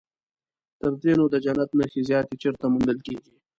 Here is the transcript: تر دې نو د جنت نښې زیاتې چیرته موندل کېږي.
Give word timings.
تر 0.79 0.91
دې 1.01 1.11
نو 1.17 1.25
د 1.33 1.35
جنت 1.45 1.69
نښې 1.79 2.01
زیاتې 2.09 2.35
چیرته 2.41 2.65
موندل 2.71 2.97
کېږي. 3.05 3.31